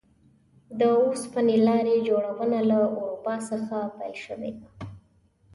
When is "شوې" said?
4.25-4.51